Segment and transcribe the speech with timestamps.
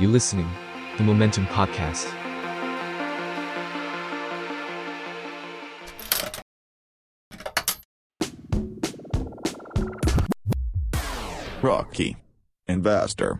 [0.00, 0.48] You're listening
[0.96, 2.06] to The Momentum Podcast.
[11.60, 12.16] Rookie
[12.74, 13.32] Investor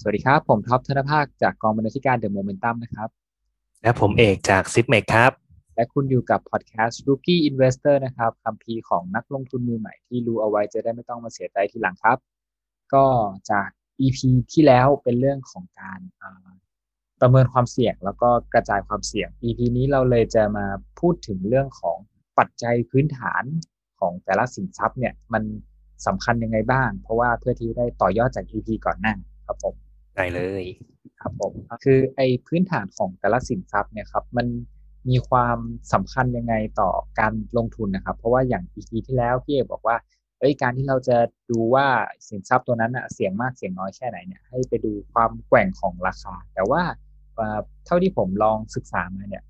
[0.00, 3.08] สวัสดีครับ ผมท็อปธนภาคจากกองบรรณาธิการ The Momentum นะครับ
[3.82, 5.43] และผมเอกจาก Zipmex ครับ
[5.74, 12.18] และคุณอยู่กับพอดแคสต์ Rookie Investor นะครับคำพีร์ของนักลงทุนมือใหม่ที่รู้เอาไว้จะได้ไม่ต้องมาเสียใจทีหลังครับ
[12.94, 13.04] ก็
[13.50, 13.68] จาก
[14.00, 14.18] EP
[14.52, 16.48] ที่แล้วเป็นเรื่องของการอ่า
[17.20, 20.66] ประเมินความเสี่ยงแล้วก็กระจายความเสี่ยง EP นี้เราเลยจะมา
[21.00, 21.98] พูดถึงเรื่องของ
[22.38, 23.44] ปัจจัยพื้นฐาน
[24.00, 25.42] ของแต่ละสินทรัพย์เนี่ยมัน
[26.06, 29.14] สำคัญยังไงบ้าง เพราะว่าเพื่อที่ได้ต่อยอดจาก EP ก่อนหน้า
[29.46, 29.74] ครับผม
[30.16, 30.64] ได้เลย
[31.20, 31.52] ครับผม
[31.84, 34.46] คือไอ้พื้นฐานของแต่ละสินทรัพย์เนี่ยครับมัน
[35.08, 35.58] มีความ
[35.92, 36.90] สำคัญยังไงต่อ
[37.20, 39.96] การลงทุนนะครับ เพราะว่าอย่าง EP ที่แล้วพี่เอกบอกว่า
[40.38, 41.16] เอ้ยการที่เราจะ
[41.50, 41.86] ดูว่า
[42.28, 46.82] สินทรัพย์ตัวนั้นอะเสี่ยงมากเสี่ยงน้อยแค่ไหนเนี่ยให้ไปดูความแกว่งของราคา แต่ว่า
[47.86, 49.44] เท่าที่ผมลองศึกษามาเนี่ย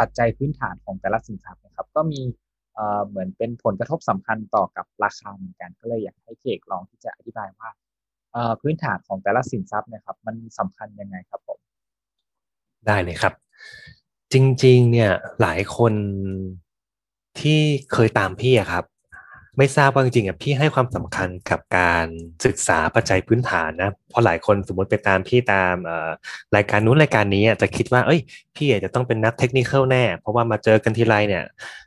[0.00, 2.20] ปัจจัยพื้นฐานของแต่ละสินทรัพย์นะครับ ก็มี
[3.08, 7.70] เหมือนเป็นผลกระทบสำคัญต่อกับราคาเหมือนกันก็เลยอยากให้พี่เอกลองที่จะอธิบายว่า
[8.60, 11.58] พื้นฐานของแต่ละสินทรัพย์นะครับ มันสำคัญยังไงครับผม
[12.86, 13.34] ได้เลยครับ
[14.34, 15.10] จริง ๆ เนี่ย
[15.42, 15.92] หลายคน
[17.40, 17.60] ที่
[17.92, 18.84] เคยตามพี่อะครับ
[19.58, 22.06] ไม่ทราบว่าจริงๆอะพี่ให้ความสำคัญกับการ
[22.44, 25.74] ศึกษาปัจจัยพื้นฐานนะเพราะหลายคนสมมติไปตามพี่ตาม
[26.56, 28.20] รายการนู้นรายการนี้อะจะคิดว่า เอ้ย
[28.56, 31.44] พี่จะต้องเป็นนักเทคนิคแน่ เพราะว่ามาเจอกันทีไรเนี่ย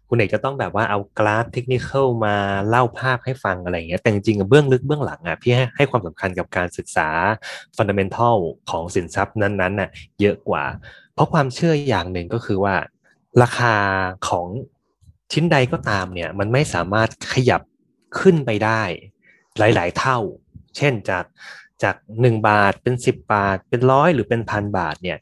[0.09, 1.89] คุณเอกจะต้องแบบว่าเอากราฟเทคนิค
[2.25, 2.35] มา
[2.69, 7.09] เล่าภาพให้ฟังอะไรอย่างเงี้ยแต่จริงๆอะเบื้องลึกเบื้องหลังอะพี่ให้ให้ความสำคัญกับการศึกษา
[7.77, 8.37] ฟันเดเมนทัล
[8.69, 9.89] ของสินทรัพย์นั้นๆน่ะ
[10.21, 10.63] เยอะกว่า
[11.17, 12.75] เพราะความเชื่ออย่างหนึ่งก็คือว่า
[13.41, 13.75] ราคา
[14.27, 14.47] ของ
[15.33, 17.61] ชิ้นใดก็ตามเนี่ย มันไม่สามารถขยับ
[18.19, 18.81] ขึ้นไปได้
[19.57, 20.17] หลาย ๆ เท่า
[20.77, 21.25] เช่นจาก
[21.83, 25.17] จากหนึ่งบาทเป็นสิบบาท เป็นร้อยหรือเป็นพันบาทเนี่ย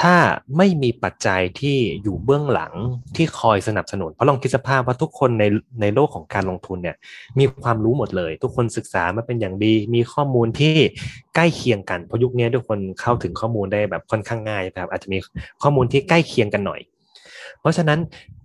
[0.00, 0.16] ถ้า
[0.56, 2.72] ไม่มีปัจจัยที่อยู่เบื้องหลัง
[3.16, 5.44] ที่คอยสนับสนุน เพราะลองคิดสภาพว่าทุกคนใน
[5.80, 6.96] ในโลกของการลงทุนเนี่ย
[7.38, 10.74] มีความรู้หมดเลย ทุกคนศึกษามาเป็นอย่างดี มีข้อมูลที่
[11.34, 15.18] ใกล้เคียงกันเพราะยุคนี้ทุกคนเข้าถึงข้อมูลได้แบบค่อนข้างง่ายนะครับอาจจะมี
[15.62, 16.80] ข้อมูลที่ใกล้เคียงกันหน่อย
[17.60, 18.00] เพราะฉะนั้น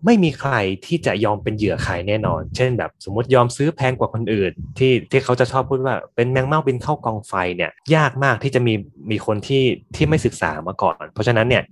[0.05, 0.53] ไม่มีใคร
[0.85, 8.73] ที่จะยอมเป็นเหยื่อใครแน่นอน เช่นแบบสมมติยอมซื้อแพงกว่าคนอื่น ที่ที่เขาจะชอบพูดว่าเป็นแมงเม่าบินเข้ากองไฟเนี่ยยากมากที่จะมี
[9.11, 9.63] มีคนที่
[9.95, 11.63] ที่ไม่ศึกษามาก่อน เพราะฉะนั้นเนี่ย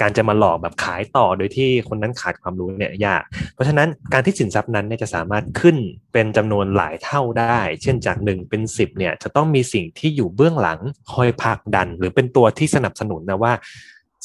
[0.00, 3.22] การจะมาหลอกแบบขายต่อโดยที่คนนั้นขาดความรู้เนี่ยยาก
[3.54, 5.76] เพราะฉะนั้นการที่สินทรัพย์นั้นเนี่ยจะสามารถขึ้น
[6.12, 10.80] เป็นจำนวนหลายเท่าได้ เช่นจากหนึ่งเป็นสิบเนี่ยจะต้องมีสิ่งที่อยู่เบื้องหลัง
[11.12, 13.52] คอยผลักดัน หรือเป็นตัวที่สนับสนุนนะว่า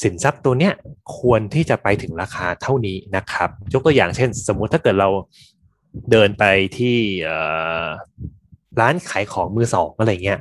[0.02, 0.72] สินทรัพย์ตัวเนี้ย
[1.18, 5.08] ควรที่จะไปถึงราคาเท่านี้นะครับ ยกตัวอย่างเช่น สมมุติถ้าเกิดเรา
[6.10, 6.44] เดินไป
[6.78, 6.96] ที่
[8.80, 10.38] ร้านขายของมือสองอะไรเงี้ย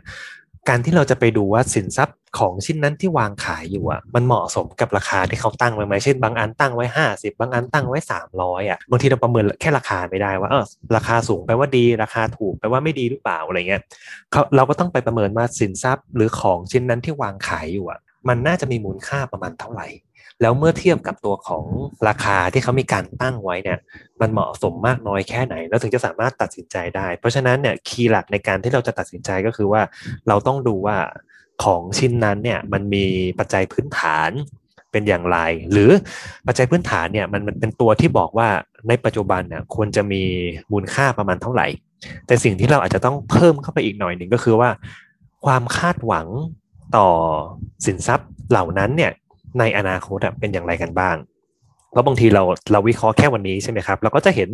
[0.70, 10.66] การที่เราจะไปดูว่าสินทรัพย์ของชิ้นนั้นที่วางขายอยู่อะมันเหมาะสมกับราคาที่เขาตั้งไว้ไหมเช่นบางอันตั้งไว้ห้าสิบบางอันตั้งไว้สามร้อยอะบางทีเราประเมินแค่ราคาไม่ได้ว่าเออ
[10.96, 13.82] ราคาสูงแปลว่าดีราคาถูกแปลว่าไม่ดีหรือเปล่าอะไรเงี้ย
[14.32, 19.88] เขาเราก็ต้องไปประเมินว่าสินทรัพย์หรือของชิ้นนั้นที่วางขายอยู่อะ มันน่าจะมีมูลค่าประมาณเท่าไหร่
[20.42, 21.66] แล้วเมื่อเทียบกับตัวของ
[22.08, 23.80] ราคาที่เขามีการตั้งไว้เนี่ย
[24.22, 29.82] มันเหมาะสมมากน้อยแค่ไหน แล้วถึงจะสามารถตัดสินใจได้ เพราะฉะนั้นเนี่ยคีย์หลักในการที่เราจะตัดสินใจก็คือว่า
[30.28, 30.98] เราต้องดูว่า
[31.64, 33.06] ของชิ้นนั้นเนี่ยมันมี
[33.40, 34.32] ปัจจัยพื้นฐาน
[34.92, 35.38] เป็นอย่างไร
[35.72, 35.90] หรือ
[36.48, 38.48] ปัจจัยพื้นฐานเนี่ยมันมันเป็นตัวที่บอกว่า
[38.88, 40.24] ในปัจจุบันเนี่ยควรจะมี
[40.72, 41.68] มูลค่าประมาณเท่าไหร่
[42.28, 44.70] แต่สิ่งที่เราอาจจะต้องเพิ่มเข้าไปอีกหน่อยหนึ่งก็คือว่า
[45.46, 46.28] ความคาดหวัง
[46.98, 47.08] ต่อ
[47.86, 49.12] สินทรัพย์เหล่านั้นเนี่ย
[49.60, 51.16] ในอนาคตเป็นอย่างไรกันบ้าง
[51.94, 54.50] เพราะบางทีเราเราวิเคราะห์แค่วันนี้ใช่ไหมครับ เราก็จะเห็น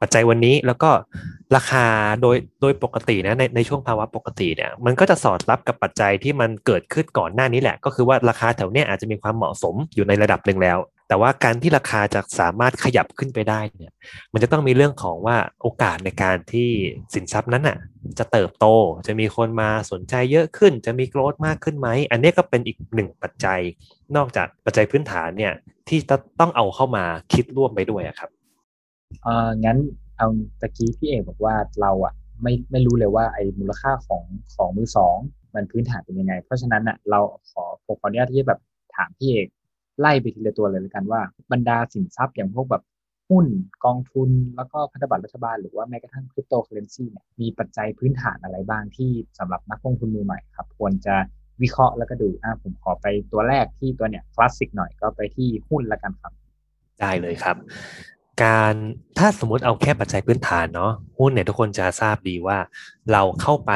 [0.00, 0.90] ปัจจัยวันนี้แล้วก็
[1.56, 1.84] ราคา
[2.22, 10.78] โดยโดยปกตินะในในช่วงภาวะปกติเนี่ยมันก็จะสอดรับกับปัจจัยที่มันเกิดขึ้นก่อนหน้านี้แหละ ก็คือว่าราคาแถวเนี้ยอาจจะมีความเหมาะสมอยู่ในระดับหนึ่งแล้ว
[11.10, 13.92] แต่ว่าการที่ราคาจะสามารถขยับขึ้นไปได้เนี่ย
[14.32, 16.70] มันจะต้องมีเรื่องของว่าโอกาสในการที่
[17.14, 17.78] สินทรัพย์นั้นอะ
[18.18, 18.66] จะเติบโต
[19.06, 23.60] จะมีคนมาสนใจเยอะขึ้น จะมีโกรธมากขึ้นไหม อันนี้ก็เป็นอีกหนึ่งปัจจัย
[24.16, 25.52] นอกจากปัจจัยพื้นฐานเนี่ย
[25.88, 28.30] ที่จะต้องเอาเข้ามาคิดร่วมไปด้วยครับ
[29.22, 29.78] เอองั้น
[30.18, 30.28] เอา
[30.60, 34.22] ตะกี้พี่เอกบอกว่าเราอะไม่ไม่รู้เลยว่าไอ้มูลค่าของ
[34.54, 35.16] ของมือสอง
[35.54, 37.20] มันพื้นฐานเป็นยังไง เพราะฉะนั้นอะเรา
[37.50, 38.60] ขอผมขออนุญาตที่จะแบบ
[38.96, 39.48] ถามพี่เอก
[40.00, 41.20] ไล่ไปทีละตัวเลยแล้วกันว่า
[41.52, 42.84] บรรดาสินทรัพย์อย่างพวกแบบ
[43.30, 43.46] หุ้น
[43.84, 51.14] กองทุน แล้วก็พันธบัตรรัฐบาลหรือว่าแม้กระทั่งคริปโตเคอเรนซีเนี่ยมีปัจจัยพื้นฐานอะไรบ้างที่สำหรับนักลงทุนมือใหม่ครับ ควรจะ
[51.62, 56.32] วิเคราะห์แล้วก็ดูอ่าผมขอไปตัวแรกที่ตัวเนี้ยคลาสสิกหน่อยก็ไปที่หุ้นละกันครับ
[57.00, 57.56] ได้เลยครับ
[58.42, 58.74] การ
[59.18, 62.58] ถ้าสมมติเอาแค่ปัจจัยพื้นฐานเนาะหุ้นเนี่ยทุกคนจะทราบดีว่า
[63.12, 63.72] เราเข้าไป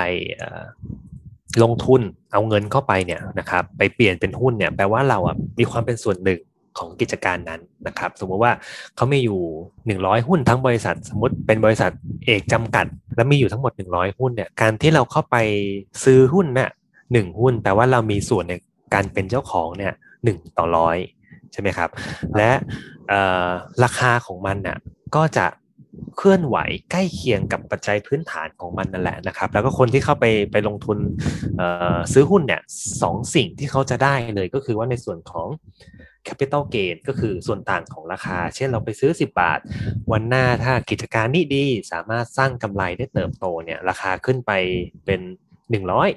[1.63, 2.01] ลงทุน
[2.33, 6.41] เอาเงินเข้าไปเนี่ยนะครับไปเปลี่ยนเป็นหุ้นเนี่ยแปลว่าเราอะมีความเป็นส่วนหนึ่ง
[6.79, 8.53] ของกิจการนั้นนะครับ สมมติว่า
[8.97, 9.41] เขามีอยู่
[9.87, 11.91] หนึ่งร้อยหุ้นทั้งบริษัท สมมติเป็นบริษัท
[12.27, 12.87] เอกจำกัด
[13.17, 15.37] แล้วมีอยู่ทั้งหมดหนึ่งร้อยหุ้นเนี่ยการที่เราเข้าไป
[16.05, 16.71] ซื้อหุ้นเนี่ย
[17.13, 18.55] หนึ่งหุ้นแปลว่าเรามีส่วนใน
[18.95, 19.93] การเป็นเจ้าของเนี่ย
[20.25, 20.97] หนึ่งต่อร้อย
[21.53, 21.91] ใช่ไหมครับ
[22.37, 22.51] และ
[23.85, 24.77] ราคาของมันน่ะ
[25.15, 25.47] ก็จะ
[26.17, 26.57] เคลื่อนไหว
[26.91, 30.99] ใกล้เคียงกับปัจจัยพื้นฐานของมันนั่นแหละนะครับ แล้วก็คนที่เข้าไปไปลงทุน
[32.13, 32.63] ซื้อหุ้นเนี่ย
[33.03, 35.49] สองสิ่งที่เขาจะได้เลยก็คือว่าในส่วนของ
[36.29, 39.61] capital gain ก็คือส่วนต่างของราคา เช่นเราไปซื้อ 10 บาท
[40.13, 44.53] วันหน้าถ้ากิจการนี้ดีสามารถสร้างกำไรได้เติบโตเนี่ยราคาขึ้นไป
[45.07, 45.21] เป็น
[45.71, 46.09] หนึ่งร้อย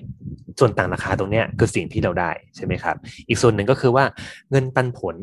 [0.59, 2.95] ส่วนต่างราคาตรงนี้คือสิ่งที่เราได้ใช่ไหมครับ
[3.27, 4.05] อีกส่วนหนึ่งก็คือว่า
[4.51, 5.15] เงินปันผล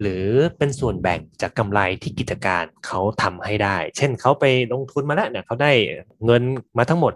[0.00, 0.24] หรือ
[0.58, 5.72] เป็นส่วนแบ่งจากกำไรที่กิจการเขาทำให้ได้ เช่นเขาไปลงทุนมาแล้วเนี่ยเขาได้
[6.26, 6.42] เงิน
[6.78, 7.12] มาทั้งหมด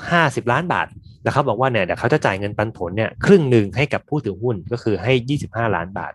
[0.00, 0.86] 50 ล้านบาท
[1.22, 5.12] แล้วเขาบอกว่าเนี่ยเดี๋ยวเขาจะจ่ายเงินปันผลเนี่ยครึ่งหนึ่งให้กับผู้ถือหุ้นก็คือให้
[5.46, 6.12] 25 ล้านบาท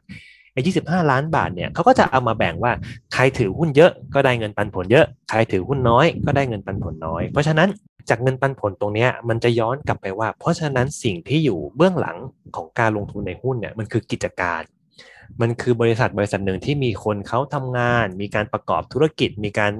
[0.53, 2.71] ไอ้25ล้านบาทเนี่ยเขาก็จะเอามาแบ่งว่า
[3.13, 7.69] ใครถือหุ้นเยอะก็ได้เงินปันผลเยอะ ใครถือหุ้นน้อยก็ได้เงินปันผลน้อย เพราะฉะนั้น
[8.09, 12.17] จากเงินปันผลตรงนี้มันจะย้อนกลับไปว่า เพราะฉะนั้นสิ่งที่อยู่เบื้องหลัง
[12.55, 14.61] ของการลงทุนในหุ้นเนี่ยมันคือกิจการ
[15.41, 19.71] มันคือบริษัทบริษัทหนึ่งที่มีคนเขาทำงาน มีการประกอบธุรกิจ มีการ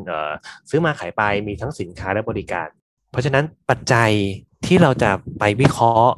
[0.70, 2.68] ซื้อมาขายไปมีทั้งสินค้าและบริการ
[3.12, 4.12] เพราะฉะนั้นปัจจัย
[4.66, 6.12] ที่เราจะไปวิเคราะห์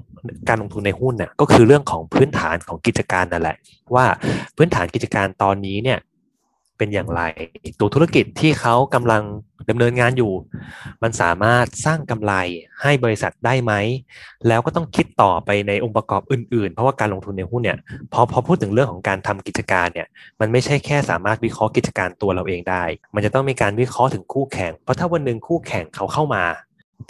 [0.49, 3.57] การลงทุนในหุ้นเนี่ยก็คือเรื่องของพื้นฐานของกิจการนั่นแหละ
[3.95, 4.05] ว่า
[4.57, 5.99] พื้นฐานกิจการตอนนี้เนี่ย
[6.81, 7.23] เป็นอย่างไร
[7.79, 9.23] ตัวธุรกิจที่เขากำลัง
[9.69, 10.31] ดำเนินงานอยู่
[11.03, 12.33] มันสามารถสร้างกำไร
[12.81, 13.73] ให้บริษัทได้ไหม
[14.47, 17.77] แล้วก็ต้องคิดต่อไปในองค์ประกอบอื่นๆ เพราะว่าการลงทุนในหุ้นเนี่ย
[18.13, 20.07] พอพอพูดถึงเรื่องของการทำกิจการเนี่ย
[20.39, 22.83] มันไม่ใช่แค่สามารถวิเคราะห์กิจการตัวเราเองได้
[23.15, 26.43] มันจะต้องมีการวิเคราะห์ถึงคู่แข่ง เพราะถ้าวันหนึ่งคู่แข่งเขาเข้ามา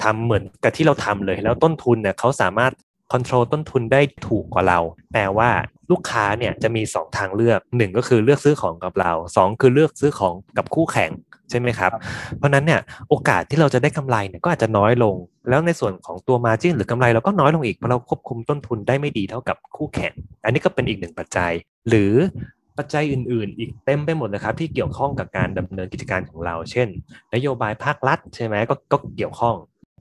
[0.04, 2.72] ทำเหมือนกับที่เราทำเลย แล้วต้นทุนเนี่ยเขาสามารถ
[3.12, 4.80] คอนโทรลต้นทุนได้ถูกกว่าเรา
[5.12, 5.50] แปลว่า
[5.92, 11.12] ลูกค้าเนี่ยจะมี 2 ทางเลือก 1 ก็คือเลือกซื้อของกับเรา 2 คือเลือกซื้อของกับคู่แข่ง
[11.50, 11.92] ใช่ไหมครับ
[12.38, 12.80] เพราะนั้นเนี่ย
[13.10, 15.16] โอกาสที่เราจะได้กำไรเนี่ยก็อาจจะน้อยลง
[15.50, 20.14] แล้วในส่วนของตัวมาจิ้นหรือกำไรเราก็น้อยลงอีกเพราะเราควบคุมต้นทุนได้ไม่ดีเท่ากับคู่แข่ง
[20.46, 21.52] อันนี้ก็เป็นอีกหนึ่งปัจจัย
[21.90, 22.14] หรือ
[22.78, 26.88] ปัจจัยอื่นๆ อีกเต็มไปหมดเลยครับที่เกี่ยวข้องกับการดำเนินกิจการของเรา เช่น
[27.34, 29.56] นโยบายภาครัฐใช่ไหมก็ก็เกี่ยวข้อง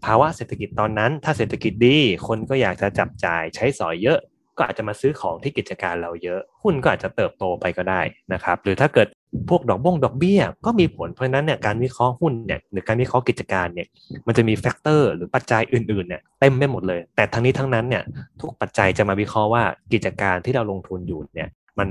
[0.05, 4.19] ภาวะเศรษฐกิจตอนนั้น ถ้าเศรษฐกิจดี คนก็อยากจะจับจ่ายใช้สอยเยอะ
[4.61, 8.01] ก็อาจจะมาซื้อของที่กิจการเราเยอะ หุ้นก็อาจจะเติบโตไปก็ได้
[8.33, 9.09] นะครับ หรือถ้าเกิด
[9.49, 13.87] พวกดอกบ้งดอกเบี้ย ก็มีผลเพราะนั้นเนี่ยการวิเคราะห์หุ้นเนี่ยหรือการวิเคราะห์กิจการเนี่ย
[14.27, 18.03] มันจะมีแฟกเตอร์หรือปัจจัยอื่นๆเนี่ยเต็มไม่หมดเลย แต่ทั้งนี้ทั้งนั้นเนี่ย
[18.41, 19.63] ทุกปัจจัยจะมาวิเคราะห์ว่า
[19.93, 21.49] กิจการที่เราลงทุนอยู่เนี่ย
[21.79, 21.89] มัน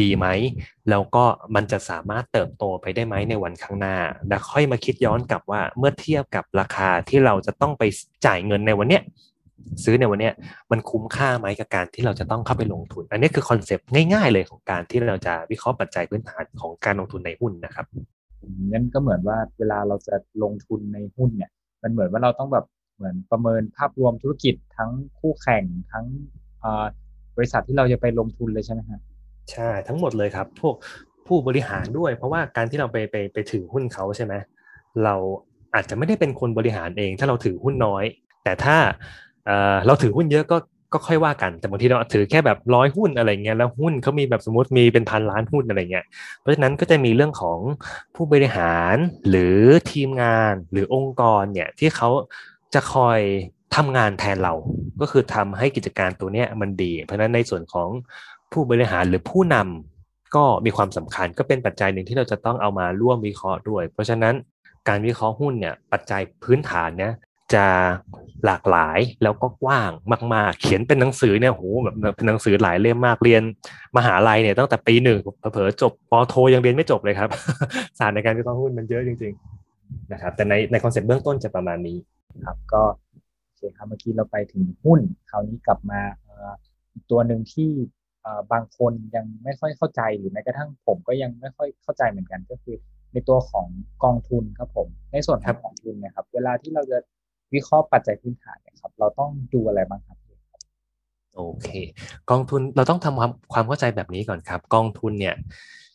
[0.00, 0.26] ดีไหม
[0.90, 1.24] แล้วก็
[1.54, 3.96] มันจะสามารถเติบโตไปได้ไหมในวันข้างหน้า
[4.28, 7.82] แล้วค่อยมาคิดย้อนกลับว่าเมื่อเทียบกับราคาที่เราจะต้องไป
[8.26, 9.02] จ่ายเงินในวันเนี้ย
[9.84, 10.30] ซื้อในวันนี้
[10.70, 17.86] มันคุ้มค่าไหมกับการที่เราจะต้องเข้าไปลงทุน อันนี้คือคอนเซปต์ง่ายๆเลยของการที่เราจะวิเคราะห์ปัจจัยพื้นฐานของการลงทุนในหุ้นนะครับ
[18.72, 21.50] งั้นก็เหมือนว่าเวลาเราจะลงทุนในหุ้นเนี่ย
[21.82, 22.64] มันเหมือนว่าเราต้องแบบ
[22.96, 26.06] เหมือนประเมินภาพรวมธุรกิจทั้งคู่แข่งทั้ง
[27.36, 29.00] บริษัทที่เราจะไปลงทุนเลยใช่ไหมครับ
[29.52, 30.74] ใช่ทั้งหมดเลยครับ พวก
[31.26, 34.34] ผู้บริหารด้วย เพราะว่าการที่เราไปไปไปถือหุ้นเขาใช่ไหม
[35.04, 35.14] เรา
[35.74, 38.04] อาจจะไม่ได้เป็นคนบริหารเอง ถ้าเราถือหุ้นน้อย
[38.44, 38.76] แต่ถ้า
[39.86, 40.56] เราถือหุ้นเยอะก็
[40.92, 46.04] ก็ค่อยว่ากันแต่บางทีเราถือแค่แบบร้อยหุ้นอะไรเงี้ยแล้วหุ้นเขามีแบบสมมติมีเป็นพันล้านหุ้นอะไรเงี้ย
[46.40, 47.58] เพราะฉะนั้นก็จะมีเรื่องของ
[48.14, 48.94] ผู้บริหาร
[49.28, 49.58] หรือ
[49.92, 52.08] ทีมงานหรือองค์กรเนี่ยที่เขา
[52.74, 53.20] จะคอย
[53.76, 54.54] ทำงานแทนเรา
[55.00, 57.88] ก็คือทำให้กิจการตัวเนี้ยมันดี เพราะฉะนั้นในส่วนของ
[58.52, 64.34] ผู้บริหารหรือผู้นำก็มีความสำคัญก็เป็นปัจจัยหนึ่งที่เราจะต้องเอามาร่วมวิเคราะห์ด้วย เพราะฉะนั้น
[64.88, 67.12] การวิเคราะห์หุ้นเนี่ยปัจจัยพื้นฐานเนี่ย
[67.54, 67.66] จะ
[68.46, 69.90] หลากหลายแล้วก็กว้าง
[70.34, 73.42] มาก ๆ เขียนเป็นหนังสือเนี่ยโหแบบเป็นหนังสือหลายเล่มมากเรียน
[73.96, 75.18] มหาลัยเนี่ยตั้งแต่ปีหนึ่ง
[75.52, 77.28] เผลอจบปโทยังเรียนไม่จบเลยครับ
[77.98, 79.32] ศาสตร์ในการวิเคราะห์หุ้นมันเยอะจริง
[79.72, 81.98] ๆ นะครับ แต่ในใน concept เบื้องต้นจะประมาณนี้
[82.44, 82.82] ครับ ก็
[83.44, 86.00] โอเคครับเมื่อกี้เราไปถึงหุ้น คราวนี้กลับมา
[86.92, 87.70] อีกตัวหนึ่งที่
[88.52, 92.76] บางคนยังไม่ค่อยเข้าใจหรือแม้กระทั่งผมก็ยังไม่ค่อยเข้าใจเหมือนกันก็คือ
[93.12, 93.66] ในตัวของ
[94.04, 96.98] กองทุนครับผม ในส่วนของกองทุนนะครับ เวลาที่เราจะ
[97.54, 100.18] วิเคราะห์ปัจจัยพื้นฐานเนี่ยครับ เราต้องดูอะไรบ้างครับ
[101.36, 101.68] โอเค
[102.30, 105.34] กองทุนเราต้องทำความความเข้าใจแบบนี้ก่อนครับ กองทุนเนี่ย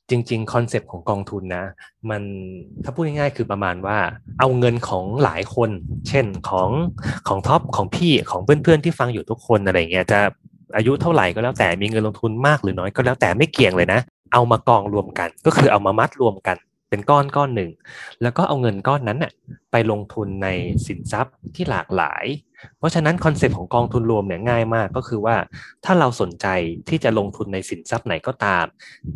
[0.10, 1.66] จริงๆ concept ของกองทุนนะ
[2.10, 2.22] มัน
[2.84, 3.98] ถ้าพูดง่ายๆคือประมาณว่า
[4.40, 5.70] เอาเงินของหลายคน
[6.08, 6.70] เช่นของ
[7.28, 10.20] ของท็อปของพี่ของเพื่อนๆที่ฟังอยู่ทุกคนอะไรเงี้ยจะ
[10.76, 14.00] อายุเท่าไหร่ก็แล้วแต่มีเงินลงทุนมากหรือน้อยก็แล้วแต่ไม่เกี่ยงเลยนะ
[14.34, 16.58] เอามากองรวมกัน ก็คือเอามามัดรวมกัน
[16.90, 17.70] เป็นก้อนก้อนหนึ่ง
[18.22, 19.32] แล้วก็เอาเงินก้อนนั้นน่ะ
[19.72, 20.48] ไปลงทุนใน
[20.88, 22.26] สินทรัพย์ที่หลากหลาย
[22.80, 25.36] เพราะฉะนั้น concept ของกองทุนรวมเนี่ยง่ายมากก็คือว่า
[25.86, 26.48] ถ้าเราสนใจ
[26.90, 28.66] ที่จะลงทุนในสินทรัพย์ไหนก็ตาม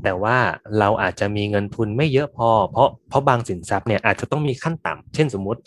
[0.03, 0.37] แต่ว่า
[0.79, 5.61] เราอาจจะมีเงินทุนไม่เยอะพอ เพราะเพราะบางสินทรัพย์เนี่ยอาจจะต้องมีขั้นต่ำเช่นสมมุติ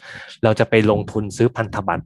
[0.45, 2.05] เราจะไปลงทุนซื้อพันธบัตร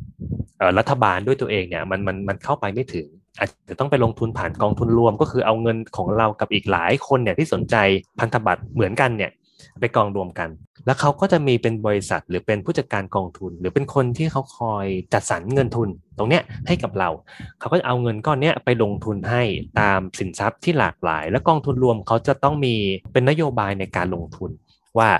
[0.78, 3.06] รัฐบาลด้วยตัวเองเนี่ยมันมันมันเข้าไปไม่ถึง
[3.38, 7.76] อาจจะต้องไปลงทุนผ่านกองทุนรวมก็คือเอาเงินของเรากับอีกหลายคนเนี่ยที่สนใจ
[8.20, 9.30] พันธบัตรเหมือนกันเนี่ย
[9.80, 10.48] ไปกองรวมกัน
[10.86, 15.88] แล้วเขาก็จะมีเป็นบริษัทหรือเป็นผู้จัดการกองทุน หรือเป็นคนที่เขาคอยจัดสรรเงินทุน
[16.18, 17.10] ตรงเนี้ยให้กับเรา
[17.58, 19.42] เขาก็จะเอาเงินก้อนเนี้ยไปลงทุนให้
[19.80, 22.74] ตามสินทรัพย์ที่หลากหลาย และกองทุนรวมเขาจะต้องมี
[23.12, 24.50] เป็นนโยบายในการลงทุน
[24.98, 25.10] ว่า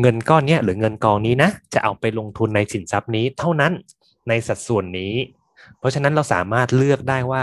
[0.00, 3.72] เงินก้อนเนี้ยหรือเงินกองนี้นะจะเอาไปลงทุนในสินทรัพย์นี้เท่านั้น
[4.28, 5.14] ในสัดส่วนนี้
[5.78, 7.42] เพราะฉะนั้นเราสามารถเลือกได้ว่า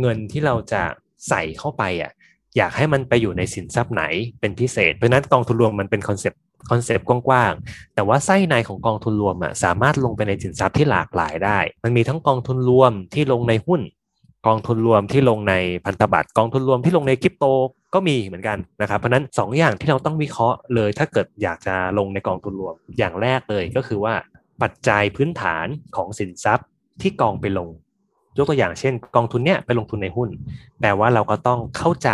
[0.00, 0.82] เงินที่เราจะ
[1.28, 2.12] ใส่เข้าไปอะ
[2.56, 4.02] อยากให้มันไปอยู่ในสินทรัพย์ไหน
[4.40, 6.40] เป็นพิเศษ เพราะนั้นกองทุนรวมมันเป็นคอนเซปต์
[6.70, 13.80] คอนเซปต์กว้างๆ แต่ว่าไส้ในของกองทุนรวมอะสามารถลงไปในสินทรัพย์ที่หลากหลายได้ มันมีทั้งกองทุนรวมที่ลงในหุ้น
[14.46, 15.54] กองทุนรวมที่ลงใน
[15.84, 17.44] พันธบัตรกองทุนรวมที่ลงในคริปโต
[17.94, 24.14] ก็มีเหมือนกันนะครับ เพราะนั้น2ออย่างที่เราต้องวิเคราะห์เลยถ้าเกิดอยากจะลงในกองทุนรวมอย่างแรกเลยก็คือว่า
[24.62, 25.66] ปัจจัยพื้นฐาน
[25.96, 26.66] ของสินทรัพย์
[27.02, 27.68] ที่กองไปลง
[28.38, 30.28] ยกตัวอย่างเช่น กองทุนเนี้ยไปลงทุนในหุ้น
[30.80, 32.10] แปลว่าเราก็ต้องเข้าใจ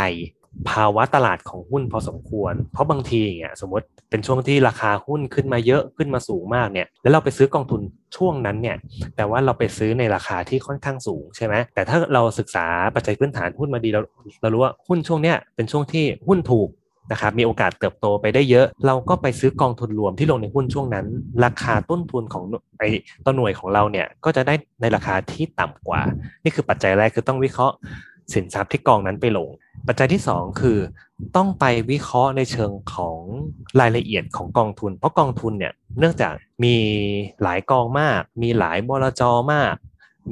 [0.71, 7.81] ภาวะตลาดของหุ้นพอสมควร เพราะบางทีเนี่ยสมมติเป็นช่วงที่ราคาหุ้นขึ้นมาเยอะขึ้นมาสูงมากเนี่ย แล้วเราไปซื้อกองทุน
[8.17, 8.77] ช่วงนั้นเนี่ย
[9.15, 14.01] แปลว่าเราไปซื้อในราคาที่ค่อนข้างสูงใช่ไหมแต่ถ้าเราศึกษาปัจจัยพื้นฐานหุ้นมาดีเรา
[14.43, 16.69] เรารู้ว่าหุ้นช่วงเนี้ยเป็นช่วงที่หุ้นถูก
[17.13, 21.07] นะครับมีโอกาสเติบโตไปได้เยอะ เราก็ไปซื้อกองทุนรวมที่ลงในหุ้นช่วงนั้น
[21.45, 22.45] ราคาต้นทุนของ
[22.79, 22.89] ไอ้
[23.25, 26.03] ตัวหน่วยของเราเนี่ยก็จะได้ในราคาที่ต่ำกว่า
[26.45, 27.77] นี่คือปัจจัยแรกคือต้องวิเคราะห์
[28.35, 29.49] สินทรัพย์ที่กองนั้นไปลง
[29.87, 30.79] ปัจจัยที่ 2 คือ
[31.37, 33.19] ต้องไปวิเคราะห์ในเชิงของ
[33.81, 36.33] รายละเอียดของกองทุน เพราะกองทุนเนี่ยเนื่องจาก
[36.65, 36.77] มี
[37.43, 39.23] หลายกองมาก มีหลายบลจ
[39.53, 39.75] มาก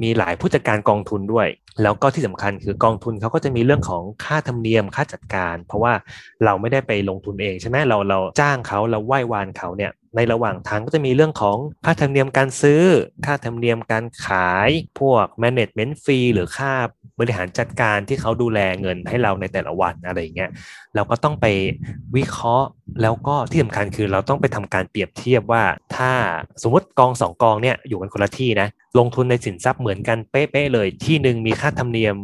[0.01, 1.47] มีหลายผู้จัดการกองทุนด้วย
[1.83, 5.93] แล้วก็ที่สำคัญคือกองทุนเขาก็จะมีเรื่องของค่าธรรมเนียมค่าจัดการ เพราะว่า
[6.45, 12.83] เราไม่ได้ไปลงทุนเองใช่ไหมเราเราจ้างเขาเราไหว้วานเขาเนี่ยในระหว่างทางก็จะมีเรื่องของค่าธรรมเนียมการซื้อ
[13.25, 14.69] ค่าธรรมเนียมการขาย
[14.99, 16.73] พวก management fee หรือค่า
[17.19, 20.49] บริหารจัดการที่เขาดูแลเงินให้เราในแต่ละวันอะไรอย่างเงี้ย
[20.95, 21.45] เราก็ต้องไป
[22.15, 22.67] วิเคราะห์
[23.01, 25.63] แล้วก็ที่สำคัญคือเราต้องไปทำการเปรียบเทียบว่า
[25.95, 26.11] ถ้า
[26.61, 28.67] สมมติกองสองกองเนี่ยอยู่กันคนละที่นะ
[28.99, 32.15] ลงทุนในสินทรัพย์เหมือนกันเป๊ะๆเลยที่หนึ่งมีค่าธรรมเนียม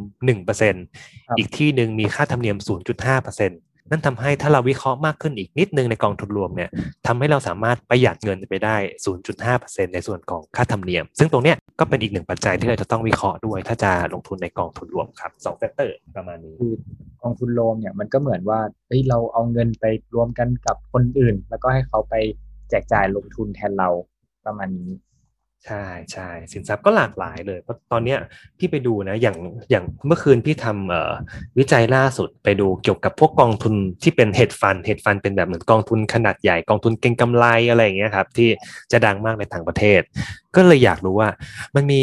[0.66, 2.58] 1%อีกที่หนึ่งมีค่าธรรมเนียม
[3.04, 3.50] 0.5%
[3.90, 6.70] นั่นทำให้ถ้าเราวิเคราะห์มากขึ้นอีกนิดนึงในกองทุนรวมเนี่ย
[7.08, 8.76] ทำให้เราสามารถประหยัดเงินไปได้
[9.36, 16.74] 0.5%ในส่วนของค่าธรรมเนียม ซึ่งตรงเนี้ยก็เป็นอีกหนึ่งปัจจัยที่เราจะต้องวิเคราะห์ด้วย ถ้าจะลงทุนในกองทุนรวมครับสอง factor ประมาณนี้คือ
[17.22, 19.86] กองทุนรวมเนี่ยมันก็เหมือนว่าเฮ้ยเราเอาเงินไป
[20.16, 22.16] รวมกันกับคนอื่น แล้วก็ให้เขาไป
[22.70, 23.90] แจกจ่ายลงทุนแทนเรา
[24.46, 24.92] ประมาณนี้
[25.68, 28.20] ใช่ใช่สินทรัพย์ก็หลากหลายเลยเพราะตอนเนี้ย
[28.60, 29.38] พี่ไปดูนะอย่าง
[29.72, 31.12] อย่างเมื่อคืนพี่ทำเอ่อ
[31.60, 38.50] วิจัยล่าสุดไปดูเกี่ยวกับพวกกองทุนที่เป็น hedge fund hedge fund เป็นแบบเหมือนกองทุนขนาดใหญ่กองทุนเก็งกำไรอะไรอย่างเงี้ยครับที่
[38.92, 40.02] จะดังมากในต่างประเทศ
[40.56, 41.30] ก็เลยอยากรู้ว่า
[41.76, 42.02] มันมี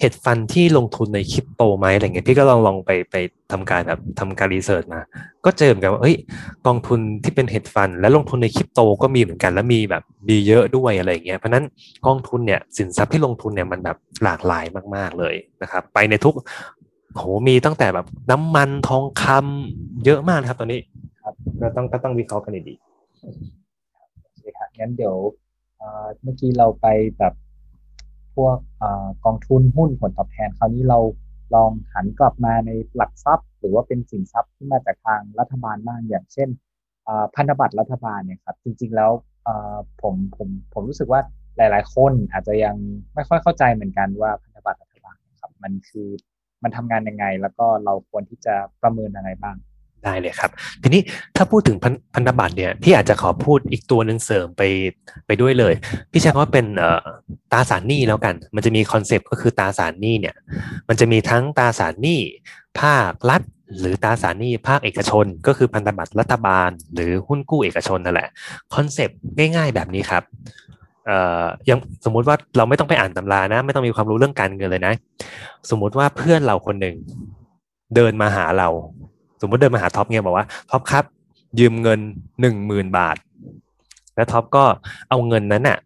[0.00, 3.16] hedge fund ที่ลงทุนในคริปโตไหมอะไรเงี้ยพี่ก็ลองลองไปไป
[3.52, 5.00] ทำการแบบทำการ research มา
[5.44, 6.16] ก็เจอเหมือนกันว่าเอ้ย
[6.66, 11.64] กองทุนที่เป็น hedge fund และลงทุนในคริปโตก็มีเหมือนกันและมีแบบมีเยอะด้วยอะไรเงี้ยเพราะนั้น
[12.06, 14.64] กองทุนเนี่ยสินทรัพย์ที่ลงทุนเนี่ยมันแบบหลากหลาย
[14.96, 16.34] มาก ๆเลยนะครับ ไปในทุก
[17.16, 20.80] โหมีตั้งแต่แบบน้ำมันทองคำเยอะมากครับตอนนี้
[21.22, 22.74] ครับก็ต้องก็ต้องวิเคราะห์กันดี
[24.22, 25.16] โอเคครับงั้นเดี๋ยว
[26.22, 26.86] เมื่อกี้เราไป
[27.18, 27.34] แบบ
[28.44, 28.56] วก
[29.24, 30.98] กองทุนหุ้นผลตอบแทน คราวนี้เรา
[31.54, 36.48] ลองหันกลับมาในหลักทรัพย์ หรือว่าเป็นสินทรัพย์ที่มาจากทางรัฐบาลบ้างอย่างเช่น
[37.36, 39.10] พันธบัตรรัฐบาลเนี่ยครับจริง ๆ แล้ว
[40.02, 41.20] ผมผมผมรู้สึกว่า
[41.56, 42.76] หลาย ๆ คนอาจจะยัง
[43.14, 46.08] ไม่ค่อยเข้าใจเหมือนกันว่าพันธบัตรรัฐบาลครับมันคือ
[46.62, 49.56] มันทำงานยังไง แล้วก็เราควรที่จะประเมินอะไรบ้าง
[50.04, 50.50] ได้เลยครับ
[50.82, 51.02] ทีนี้
[51.36, 51.76] ถ้าพูดถึง
[52.14, 54.62] พันธบัตรเนี่ยพี่อาจจะขอพูดอีกตัวหนึ่งเสริมไป
[55.26, 55.74] ไปด้วยเลย
[56.12, 56.66] พี่ใช้คำว่าเป็น
[57.52, 60.34] ตาสารหนี้แล้วกัน มันจะมีคอนเซปต์ก็คือตาสารหนี้เนี่ย
[60.88, 62.20] มันจะมีทั้งตาสารหนี้
[62.80, 63.42] ภาครัฐ
[63.80, 68.28] หรือตาสารหนี้ภาคเอกชน ก็คือพันธบัตรรัฐบาล หรือหุ้นกู้เอกชนนั่นแหละ
[68.74, 69.18] concept
[69.56, 70.22] ง่าย ๆ แบบนี้ครับ
[71.06, 74.94] เอ่อยังสมมุติว่าเราไม่ต้องไปอ่านตำรานะ ไม่ต้องมีความรู้เรื่องการเงินเลยนะ
[75.70, 76.96] สมมุติว่าเพื่อนเราคนหนึ่ง
[77.94, 78.68] เดินมาหาเรา
[79.40, 81.04] สมมติเดินมาหาท็อปเนี่ยบอกว่าท็อปครับ
[81.58, 82.00] ยืมเงิน
[82.40, 83.16] หนึ่งหมื่นบาท
[84.14, 84.64] แล้วท็อปก็
[85.08, 85.78] เอาเงินนั้นน่ะ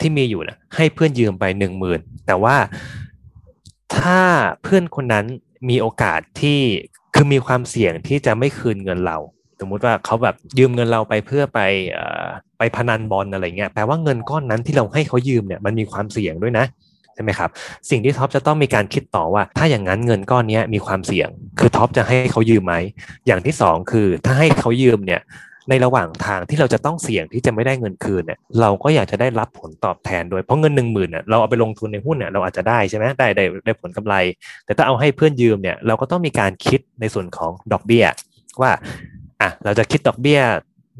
[0.00, 2.56] ที่มีอยู่นะให้เพื่อนยืมไปหนึ่งหมื่นแต่ว่า
[3.96, 4.20] ถ้า
[4.62, 5.24] เพื่อนคนนั้น
[5.68, 6.60] มีโอกาสที่
[7.14, 9.16] คือมีความเสี่ยงที่จะไม่คืนเงินเรา
[9.60, 11.60] สมมุติว่าเขาแบบยืมเงินเราไปเพื่อไป
[12.58, 16.64] ไปพนันบอลอะไรเงี้ยแปลว่าเงินก้อนนั้นที่เราให้เขายืมเนี่ยมันมีความเสี่ยงด้วยนะ
[17.14, 17.50] ใช่ไหมครับ
[17.90, 21.28] สิ่งที่ท็อปจะต้องมีการคิดต่อว่า ถ้าอย่างนั้นเงินก้อนนี้มีความเสี่ยง
[21.58, 22.74] คือท็อปจะให้เขายืมไหม
[23.26, 25.22] อย่างที่สองคือถ้าให้เขายืมเนี่ย
[25.70, 34.14] ในระหว่างทางที่เราจะต้องเสี่ยงที่จะไม่ได้เงินคืนเนี่ยเราก็อยากจะได้รับผลตอบแทนด้วยเพราะเงินหนึ่งหมื่นเนี่ยเราเอาไปลงทุนในหุ้นเนี่ยเราอาจจะได้ใช่ไหมได้ได้ได้ผลกำไร
[34.64, 38.04] แต่ถ้าเอาให้เพื่อนยืมเนี่ยเราก็ต้องมีการคิดในส่วนของดอกเบี้ย
[38.62, 38.72] ว่า
[39.40, 40.40] อะเราจะคิดดอกเบี้ย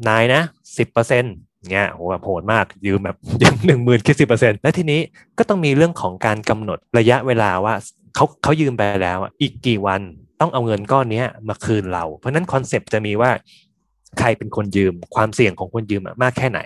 [0.07, 0.41] นายนะ
[0.77, 1.35] สิบเปอร์เซ็นต์
[1.71, 4.99] เงี้ยโหแบบโหดมากยืมแบบยืมหนึ่งหมื่นคิดสิบเปอร์เซ็นต์แล้วทีนี้
[5.37, 7.73] ก็ต้องมีเรื่องของการกำหนดระยะเวลาว่า
[8.15, 10.01] เขาเขายืมไปแล้วอีกกี่วัน
[10.41, 13.31] ต้องเอาเงินก้อนนี้มาคืนเรา เพราะนั้น concept จะมีว่า
[14.19, 16.59] ใครเป็นคนยืมความเสี่ยงของคนยืมมากแค่ไหน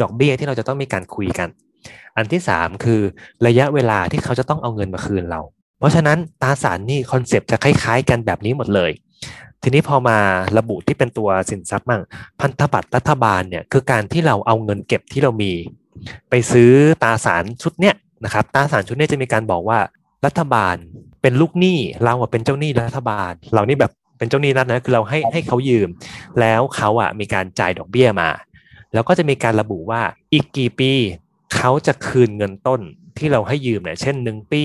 [0.00, 1.48] ดอกเบี้ยที่เราจะต้องมีการคุยกัน
[2.16, 3.00] อันที่สามคือ
[3.46, 5.40] ระยะเวลาที่เขาจะต้องเอาเงินมาคืนเรา
[5.78, 8.90] เพราะฉะนั้นตราสารหนี้คอนเซปต์จะคล้ายๆ กันแบบนี้หมดเลย
[9.62, 10.18] ทีนี้พอมา
[10.58, 12.02] ระบุที่เป็นตัวสินทรัพย์มั่ง
[12.40, 15.52] พันธบัตรรัฐบาลเนี่ยคือการที่เราเอาเงินเก็บที่เรามี
[16.30, 16.72] ไปซื้อ
[17.02, 17.94] ตราสารชุดเนี้ย
[18.24, 19.78] นะครับตราสารชุดเนี้ยจะมีการบอกว่า
[20.26, 20.76] รัฐบาล
[21.22, 25.88] เป็นลูกหนี้เราอะเป็นเจ้าหนี้รัฐบาล เรานี่แบบเป็นเจ้าหนี้รัฐนะคือเราให้ให้เขายืม
[26.40, 28.30] แล้วเขาอะมีการจ่ายดอกเบี้ยมา
[28.94, 30.92] แล้วก็จะมีการระบุว่าอีกกี่ปี
[31.56, 32.80] เขาจะคืนเงินต้น
[33.18, 34.64] ที่เราให้ยืมเนี่ยเช่นหนึ่งปี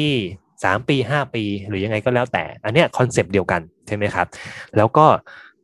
[0.63, 4.27] สามปีห้าปี หรือยังไงก็แล้วแต่ อันเนี้ย concept เดียวกันใช่ไหมครับ
[4.77, 5.05] แล้วก็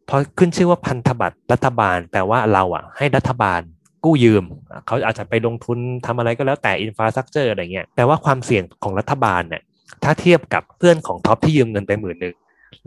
[0.10, 3.62] พอขึ้นชื่อว่าพันธบัตรรัฐบาลแปลว่าเราอะ ให้รัฐบาล
[4.04, 4.44] กู้ยืม
[4.88, 9.62] เขาอาจจะไปลงทุนทำอะไรก็แล้วแต่ infrastructure อะไรเงี้ยแปลว่าความเสี่ยงของรัฐบาลเนี่ย
[10.04, 12.36] ถ้าเทียบกับเพื่อนของท็อปที่ยืมเงินไปหมื่นหนึ่ง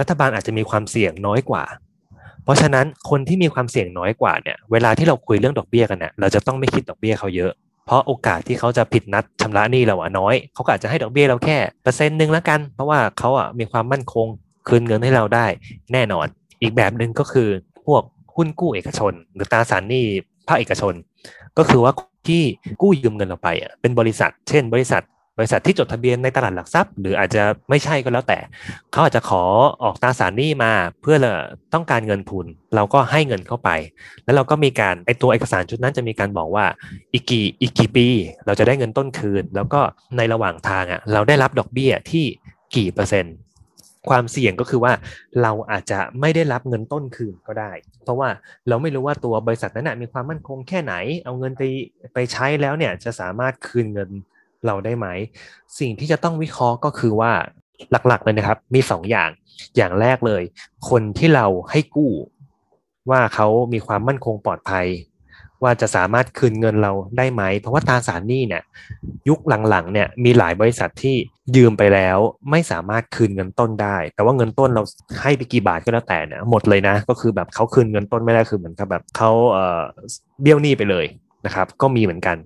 [0.00, 1.64] รัฐบาลอาจจะมีความเสี่ยงน้อยกว่า
[2.44, 7.52] เพราะฉะนั้นคนที่มีความเสี่ยงน้อยกว่าเนี่ยเวลาที่เราคุยเรื่องดอกเบี้ยกันเนี่ยเราจะต้องไม่คิดดอกเบี้ยเขาเยอะ
[7.90, 14.26] เพราะโอกาสที่เขาจะผิดนัดชำระหนี้เราอะน้อย เขาอาจจะให้ดอกเบี้ยเราแค่เปอร์เซ็นต์หนึ่งแล้วกัน เพราะว่าเขาอะมีความมั่นคง
[14.68, 15.46] คืนเงินให้เราได้
[15.92, 16.26] แน่นอน
[16.62, 17.48] อีกแบบหนึ่งก็คือ
[17.86, 18.02] พวก
[18.36, 20.04] หุ้นกู้เอกชน หรือตราสารหนี้
[20.48, 20.94] ภาคเอกชน
[21.58, 21.92] ก็คือว่า
[22.28, 22.42] ที่
[22.82, 25.02] กู้ยืมเงินเราไปอะเป็นบริษัท เช่น บริษัท
[25.40, 28.38] บริษัทที่จดทะเบียนในตลาดหลักทรัพย์ หรืออาจจะไม่ใช่ก็แล้วแต่
[28.92, 29.42] เขาอาจจะขอ
[29.84, 30.72] ออกตราสารหนี้มา
[31.02, 31.16] เพื่อ
[31.74, 33.70] ต้องการเงินทุน เราก็ให้เงินเข้าไป
[34.24, 36.64] แล้วเราก็มีการไอตัวเอกสารชุดนั้นจะมีการบอกว่า
[37.12, 38.06] อีกกี่อีกกี่ปี
[38.46, 39.80] เราจะได้เงินต้นคืน แล้วก็
[40.16, 42.24] ในระหว่างทางอะเราได้รับดอกเบี้ยที่
[42.76, 43.36] กี่เปอร์เซ็นต์
[44.08, 44.92] ความเสี่ยงก็คือว่า
[45.42, 47.72] เราอาจจะไม่ได้รับเงินต้นคืนก็ได้
[48.04, 48.28] เพราะว่า
[48.68, 51.62] เราไม่รู้ว่าตัวบริษัทนั้นมีความมั่นคงแค่ไหน เอาเงินไป
[52.14, 54.10] ไปใช้แล้วเนี่ยจะสามารถคืนเงิน
[54.66, 55.06] เราได้ไหม
[55.78, 57.32] สิ่งที่จะต้องวิเคราะห์ก็คือว่า
[57.90, 59.30] หลักๆเลยนะครับ มีสองอย่าง
[59.76, 60.42] อย่างแรกเลย
[60.90, 62.12] คนที่เราให้กู้
[63.10, 64.86] ว่าเขามีความมั่นคงปลอดภัย
[65.62, 68.62] ว่าจะสามารถคืนเงินเราได้ไหม เพราะว่าตราสารหนี้เนี่ย
[69.28, 71.16] ยุคหลังๆเนี่ยมีหลายบริษัทที่
[71.56, 72.18] ยืมไปแล้ว
[72.50, 74.82] ไม่สามารถคืนเงินต้นได้ แต่ว่าเงินต้นเรา
[75.22, 79.82] ให้ไปกี่บาทก็แล้วแต่เนี่ยหมดเลยนะ ก็คือแบบเขาคืนเงินต้นไม่ได้คือเหมือนกับแบบเขาเอ่อ
[80.42, 81.06] เบี้ยวหนี้ไปเลย
[81.46, 82.36] นะครับ ก็มีเหมือนกัน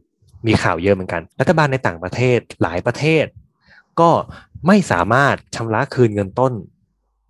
[0.46, 3.24] มีข่าวเยอะเหมือนกัน รัฐบาลในต่างประเทศหลายประเทศ
[4.00, 4.10] ก็
[4.66, 6.52] ไม่สามารถชำระคืนเงินต้น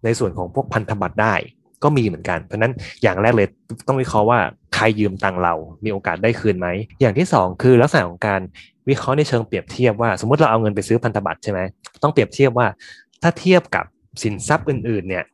[0.05, 1.35] ในส่วนของพวกพันธบัตรได้
[1.83, 2.72] ก็มีเหมือนกัน เพราะนั้น
[3.03, 3.48] อย่างแรกเลย
[3.87, 4.40] ต้องวิเคราะห์ว่า
[4.74, 6.68] ใครยืมตังเรา มีโอกาสได้คืนไหม
[7.00, 8.40] อย่างที่สองคือลักษณะของการ
[8.88, 11.61] วิเคราะห์ในเชิงเปรียบเทียบว่า สมมติเราเอาเงินไปซื้อพันธบัตรใช่ไหม
[12.03, 12.66] ต้องเปรียบเทียบว่า
[13.22, 13.85] ถ้าเทียบกับ
[14.22, 15.24] สินทรัพย์อื่นๆเนี่ย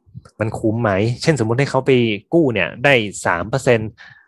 [0.40, 0.90] มันคุ้มไหม
[1.22, 1.90] เช่นสมมุติให้เขาไป
[2.34, 2.94] กู้เนี่ยได้
[3.26, 3.80] สามเปอร์เซ็น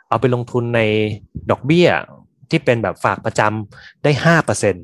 [0.09, 0.81] เอาไปลงทุนใน
[1.51, 1.88] ดอกเบี้ย
[2.53, 4.75] ที่เป็นแบบฝากประจำได้ห้าเปอร์เซ็น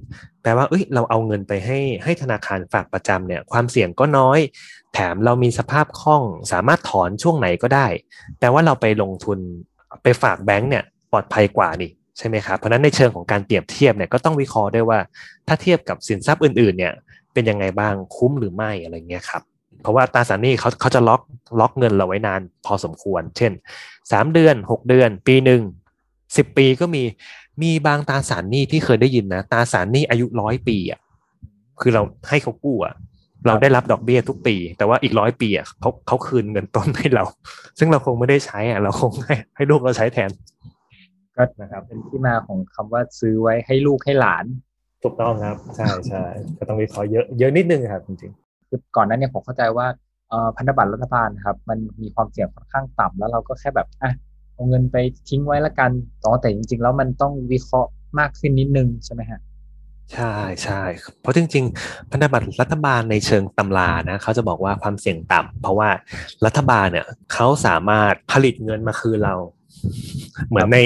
[0.43, 4.39] แปลว่าเอ้ยเราเอาเงินไปให้ให้ธนาคารฝากประจำเนี่ยความเสี่ยงก็น้อย
[4.95, 7.87] แถมเรามีสภาพคล่องสามารถถอนช่วงไหนก็ได้
[8.41, 9.39] แต่ว่าเราไปลงทุน
[10.03, 14.99] ไปฝากแบงก์เนี่ยปลอดภัยกว่านี่ใช่ไหมครับเพราะนั้นในเชิงของการเปรียบเทียบเนี่ยก็ต้องวิเคราะห์ด้วยว่า
[15.49, 16.93] ถ้าเทียบกับสินทรัพย์อื่นๆเนี่ย
[17.33, 19.43] เป็นยังไงบ้างคุ้มหรือไม่อะไรเงี้ยครับ
[19.83, 21.23] เพราะว่าตราสารหนี้เขาเขาจะล็อก
[21.61, 23.53] ล็อกเงินเราไว้นานพอสมควร เช่น
[24.13, 25.63] สามเดือนหกเดือน ปีหนึ่ง
[26.37, 27.03] สิบปีก็มี
[27.63, 31.01] มีบางตราสารหนี้ที่เคยได้ยินนะตราสารหนี้อายุร้อยปีอะ
[31.81, 32.95] คือเราให้เขากู้อะ
[33.47, 37.25] เราได้รับดอกเบี้ยทุกปี แต่ว่าอีกร้อยปีอะเขาเขาคืนเงินต้นให้เรา
[37.79, 40.31] ซึ่งเราคงไม่ได้ใช้อะเราคงให้ให้ลูกเราใช้แทน
[41.37, 44.45] ก็นะครับ เป็นที่มาของคำว่าซื้อไว้ให้ลูกให้หลาน
[45.03, 46.23] ถูกต้องครับ ใช่ใช่
[46.59, 48.33] ก็ต้องวิเคราะห์เยอะเยอะนิดนึงครับจริง
[48.69, 49.87] คือก่อนหนั้นเนี่ยผมเข้าใจว่า
[50.29, 54.13] เอ่อพันธบัตรรัฐบาลนะครับ มันมีความเสี่ยงค่อนข้างต่ำแล้วเราก็แค่แบบอะ
[54.59, 54.97] เอาเงินไป
[55.29, 55.91] ทิ้งไว้ละกัน
[56.25, 60.83] ต่อแต่จริง ๆ แล้วมันต้องวิเคราะห์มากขึ้นนิดนึงใช่ไหมฮะๆใช่ใช่
[61.21, 65.89] เพราะจริง ๆ พันธบัตรรัฐบาลในเชิงตำรานะเขาจะบอกว่าความเสี่ยงต่ำเพราะว่า
[66.47, 69.35] รัฐบาลเนี่ยเขาสามารถผลิตเงินมาคืนเรา
[70.49, 70.79] เหมือนใน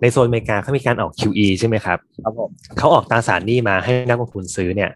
[0.00, 4.90] ในโซนอเมริกาเขามีการออก QE ใช่ไหมครับครับผมเขาออกตราสารหนี้มาให้นักลงทุนซื้อเนี่ย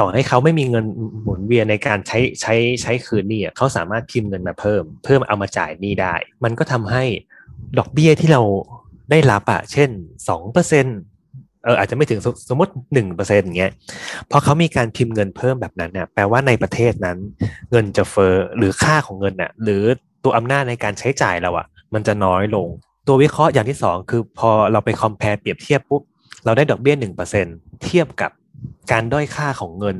[0.00, 0.84] ต่อให้เขาไม่มีเงิน
[1.22, 7.04] หมุนเวียนในการใช้ใช้ใช้คืนหนี้อะเขาสามารถพิมพ์เงินมาเพิ่ม เพิ่มเอามาจ่ายหนี้ได้ มันก็ทำให้
[7.78, 8.42] ดอกเบี้ยที่เรา
[9.10, 9.90] ได้รับอะเช่น
[10.28, 10.86] สองเปอร์เซ็น
[11.64, 13.72] เอออาจจะไม่ถึงสมสมมติหนึ่งเปอร์เซ็นต์เงี้ย
[14.30, 17.18] พอเขามีการพิมพ์เงินเพิ่มแบบนั้นเนี่ยแปลว่าในประเทศนั้น
[17.70, 19.82] เงินจะเฟอ้อหรือค่าของเงินน่ะหรือ
[20.24, 22.68] ตัวอำนาจในการใช้จ่ายเราอะ มันจะน้อยลง
[23.06, 26.02] ตัววิเคราะห์อย่างที่สองคือพอเราไป compare เปรียบเทียบปุ๊บ
[26.44, 27.46] เราได้ดอกเบี้ยหนึ่งเปอร์เซ็น
[27.84, 28.30] เทียบกับ
[28.92, 29.96] การด้อยค่าของเงิน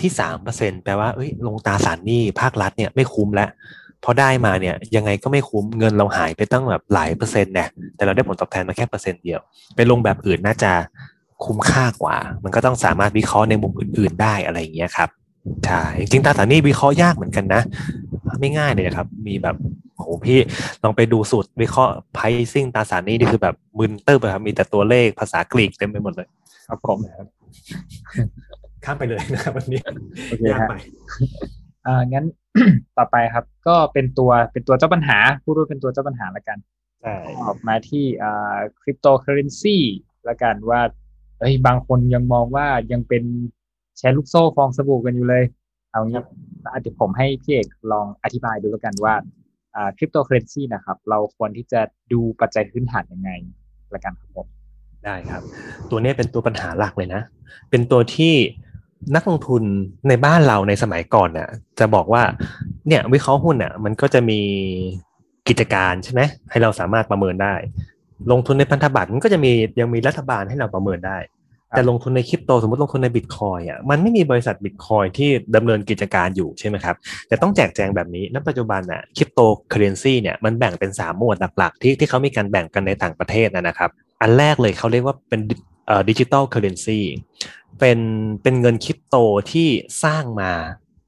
[0.00, 3.50] ที่สามเปอร์เซ็นแปลว่าเอ้ยลงตราสารหนี้ภาครัฐเนี่ยไม่คุ้มแล้ว
[4.04, 9.40] พอได้มาเนี่ยยังไงก็ไม่คุ้มเงินเราหายไปตั้งแบบหลายเปอร์เซ็นต์เนี่ยแต่เราได้ผลตอบแทนมาแค่เปอร์เซ็นต์เดียว
[9.76, 10.72] ไปลงแบบอื่นน่าจะ
[11.44, 15.08] คุ้มค่ากว่า มันก็ต้องสามารถวิเคราะห์ในมุมอื่น ๆ ได้อะไรอย่างเงี้ยครับ
[15.66, 17.62] ใช่จริงๆตราสารหนี้วิเคราะห์ยากเหมือนกันนะ
[18.40, 19.56] ไม่ง่ายเลยนะครับ มีแบบ
[19.96, 20.38] โหพี่
[20.82, 26.28] ลองไปดูสูตรวิเคราะห์ pricing ตราสารหนี้นี่คือแบบมึนเติบเลยครับมีแต่ตัวเลขภาษากรีกเต็มไปหมดเลย
[26.68, 27.26] ครับผมนะครับ
[28.84, 29.80] ข้ามไปเลยนะครับวันนี้
[30.28, 30.74] โอเคยากฮะไป
[31.86, 32.24] อ่างั้น
[32.98, 36.58] ต่อไปครับ ก็เป็นตัวเป็นตัวเจ้าปัญหาพูดว่าเป็นตัวเจ้าปัญหาละกัน
[37.02, 39.76] ใช่ออกมาที่อ่าคริปโตเคอเรนซี
[40.28, 40.80] ละกันว่า
[41.38, 43.24] เฮ้ยบางคนยังมองว่ายังเป็น
[43.96, 45.44] แชร์ลูกโซ่ฟองสบู่กันอยู่เลย
[45.90, 46.20] เอางี้
[46.72, 49.14] อาจจะผมให้พี่เอกลองอธิบายดูแล้วกันว่า
[49.76, 51.80] อ่าคริปโตเคอเรนซีนะครับ เราควรที่จะ
[52.12, 53.30] ดูปัจจัยพื้นฐานยังไง
[53.94, 54.46] ละกันครับผม
[55.04, 55.42] ได้ครับ
[55.90, 57.22] ตัวนี้เป็นตัวปัญหาหลักเลยนะ
[57.70, 58.34] เป็นตัวที่
[59.14, 59.62] นักลงทุน
[60.08, 62.22] ในบ้านเราในสมัยก่อนน่ะ จะบอกว่า
[62.88, 64.40] เนี่ย วิเคราะห์หุ้นน่ะ มันก็จะมี
[65.48, 67.54] กิจการใช่ไหมให้เราสามารถประเมินได้
[68.32, 71.18] ลงทุนในพันธบัตรมันก็จะมียังมีรัฐบาลให้เราประเมินได้
[71.70, 76.96] แต่ลงทุนในคริปโตสมมติลงทุนในบิตคอยน์อะมันไม่มีบริษัทบิตคอยน์ที่ดำเนินกิจการอยู่ใช่ไหมครับ
[77.28, 83.90] แต่ต้องแจกแจงแบบนี้ณปัจจุบันน่ะคริปโตเคอเรนซีเนี่ยมันแบ่งเป็นสามหมวดหลักๆ ที่ที่เขามีการแบ่งกันในต่างประเทศนะนะครับ
[84.22, 85.40] อันแรกเลยเขาเรียกว่าเป็น
[85.86, 87.00] เอ่อ digital currency
[87.80, 87.98] เป็น
[88.42, 89.16] เป็นเงินคริปโต
[89.52, 89.68] ที่
[90.04, 90.52] สร้างมา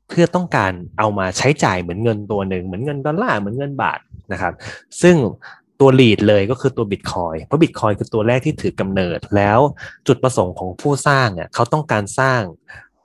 [0.09, 3.99] เพื่อต้องการเอามาใช้จ่ายเหมือนเงินตัวหนึ่งเหมือนเงินดอลลาร์เหมือนเงินบาท
[4.33, 4.53] นะครับ
[5.03, 5.17] ซึ่ง
[5.81, 9.59] ตัวลีดเลยก็คือตัวบิตคอยเพราะบิตคอยคือตัวแรกที่ถือกำเนิดแล้ว
[10.07, 12.43] จุดประสงค์ของผู้สร้างเนี่ยเขาต้องการสร้าง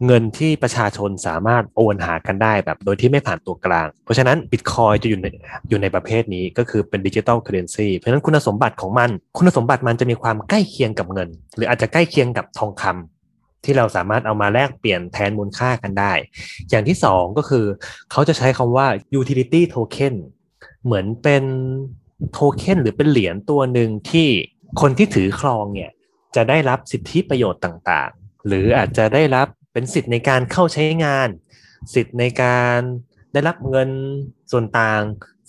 [0.06, 5.28] เงินที่ประชาชนสามารถโอนหากันได้แบบโดยที่ไม่ผ่านตัวกลาง เพราะฉะนั้นบิตคอยจะอยู่ใน
[5.69, 13.14] อยู่ในประเภทนี้ก็คือเป็นดิจิ t a ลเคอเรนซีเพราะฉะนั้นคุณสมบัติของมัน คุณสมบัติมันจะมีความใกล้เคียงกับเงิน หรืออาจจะใกล้เคียงกับทองคำ
[13.65, 16.13] ที่เราสามารถเอามาแลกเปลี่ยนแทนมูลค่ากันได้
[16.69, 17.65] อย่างที่สองก็คือ
[18.12, 18.88] เขาจะใช้คำว่า
[19.19, 20.13] utility token
[20.86, 21.43] เหมือนเป็น
[22.32, 24.28] โทเค็นหรือเป็นเหรียญตัวหนึ่งที่
[24.82, 25.91] คนที่ถือครองเนี่ย
[26.36, 31.30] จะได้รับสิทธิประโยชน์ต่างๆ หรืออาจจะได้รับเป็นสิทธิ์ในการเข้าใช้งาน
[31.93, 32.80] สิทธิ์ในการ
[33.34, 33.89] ได้รับเงิน
[34.51, 35.01] ส่วนต่าง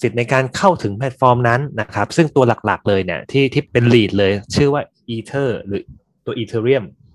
[0.02, 4.82] สิทธิ์ในการเข้าถึงแพลตฟอร์มนั้นนะครับ ซึ่งตัวหลักๆเลยเนี่ยที่ที่เป็น lead เลย ชื่อว่า
[5.14, 5.82] Ether หรือ
[6.26, 7.05] ตัว Ethereum ครับผม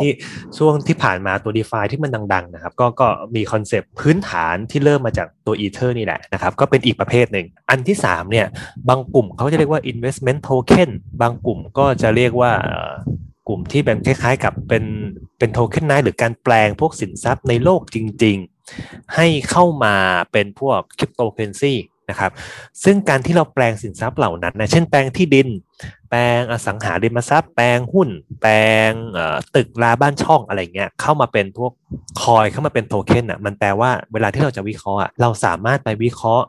[0.00, 0.10] ที่
[0.58, 8.46] ช่วงที่ผ่านมาตัว d e f i ที่มันดังๆนะครับก็ก็มี concept พื้นฐานที่เริ่มมาจากตัว Ether นี่แหละนะครับก็เป็นอีกประเภทหนึ่ง อันที่3เนี่ย
[8.88, 10.90] บางกลุ่มเขาจะเรียกว่า investment token
[11.22, 12.52] บางกลุ่มก็จะเรียกว่า
[13.48, 14.84] กลุ่มที่เป็นคล้ายๆกับเป็น
[15.38, 18.36] เป็น tokenize หรือการแปลงพวกสินทรัพย์ในโลกจริง
[18.76, 19.94] ๆ ให้เข้ามา
[20.32, 21.74] เป็นพวกคริปโตเคอเรนซี
[22.10, 22.30] นะครับ
[22.84, 25.48] ซึ่งการที่เราแปลงสินทรัพย์เหล่านั้นนะเช่นแปลงที่ดิน
[26.10, 28.08] แปลงอสังหาริมทรัพย์ แปลงหุ้น
[28.42, 28.54] แปล
[28.88, 28.90] ง
[29.56, 31.72] ตึกราบ้านช่องอะไรเงี้ยเข้ามาเป็นพวก
[32.22, 36.46] คอยเข้ามาเป็นโทเค็นอะมันแปลว่าเวลาที่เราจะวิเคราะห์อะเราสามารถไปวิเคราะห์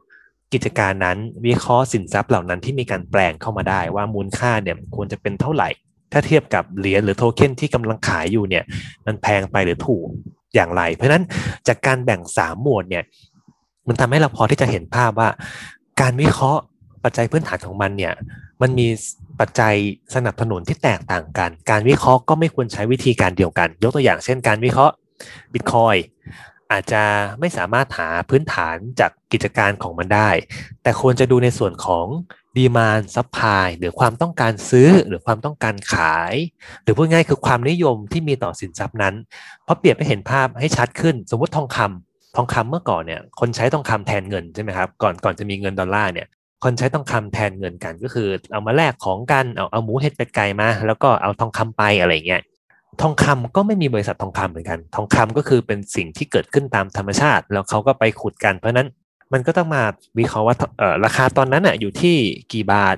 [0.54, 5.70] กิจการนั้นวิเคราะห์สินทรัพย์เหล่านั้นที่มีการแปลงเข้ามาได้ว่ามูลค่าเนี่ยควรจะเป็นเท่าไหร่
[6.12, 8.64] ถ้าเทียบกับเหรียญหรือโทเค็นที่กำลังขายอยู่เนี่ย
[9.06, 10.08] มันแพงไปหรือถูก
[10.56, 11.24] อย่างไร เพราะฉะนั้น
[11.68, 13.04] จากการแบ่งสามหมวดเนี่ย
[13.90, 15.30] มันทำให้เราพอที่จะเห็นภาพว่า
[16.02, 16.62] การวิเคราะห์
[17.04, 18.14] ปัจจัยพื้นฐานของมันเนี่ย
[18.62, 18.88] มันมี
[19.40, 19.76] ปัจจัย
[20.16, 24.96] สนับสนุนที่แตกต่างกัน การวิเคราะห์ก็ไม่ควรใช้วิธีการเดียวกัน ยกตัวอย่างเช่น การวิเคราะห์
[25.54, 25.96] บิตคอยน์
[26.72, 27.04] อาจจะ
[27.40, 30.30] ไม่สามารถหาพื้นฐานจากกิจการของมันได้
[30.84, 32.08] แต่ควรจะดูในส่วนของ
[32.58, 36.34] demand supply หรือความต้องการซื้อหรือความต้องการขาย
[36.84, 39.16] หรือพูดง่ายคือความนิยมที่มีต่อสินทรัพย์นั้น
[39.64, 46.28] เพราะเปรียบให้เห็นภาพให้ชัดขึ้น สมมติทองคำ ทองคำเมื่อก่อนเนี่ยคนใช้ทองคำแทนเงินใช่ไหมครับก่อนก่อนจะมีเงินดอลลาร์เนี่ย
[46.64, 52.42] คนใช้ทองคำแทนเงินกันก็คือ เอามาแลกของกันเอาเอาหมูเห็ดเป็ดไก่มา แล้วก็เอาทองคำไปอะไรเงี้ย
[53.02, 58.88] ทองคำก็ไม่มีบริษัททองคำเหมือนกัน ทองคำก็คือเป็นสิ่งที่เกิดขึ้นตามธรรมชาติ แล้วเขาก็ไปขุดกันเพราะนั้น
[59.34, 59.84] มันก็ต้องมา
[60.20, 60.56] วิเคราะห์ว่า
[61.06, 62.16] ราคาตอนนั้นอะอยู่ที่
[62.54, 62.96] กี่บาท